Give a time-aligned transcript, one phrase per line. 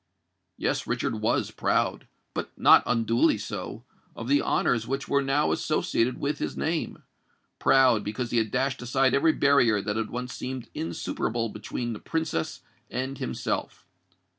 [0.57, 6.57] Yes: Richard was proud—but not unduly so—of the honours which were now associated with his
[6.57, 11.99] name;—proud, because he had dashed aside every barrier that had once seemed insuperable between the
[11.99, 13.85] Princess and himself.